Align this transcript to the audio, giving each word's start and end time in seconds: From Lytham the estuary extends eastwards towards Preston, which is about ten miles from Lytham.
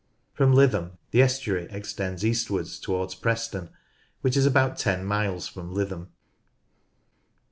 From 0.33 0.51
Lytham 0.55 0.93
the 1.11 1.21
estuary 1.21 1.67
extends 1.69 2.25
eastwards 2.25 2.79
towards 2.79 3.13
Preston, 3.13 3.69
which 4.21 4.35
is 4.35 4.47
about 4.47 4.79
ten 4.79 5.05
miles 5.05 5.47
from 5.47 5.75
Lytham. 5.75 6.07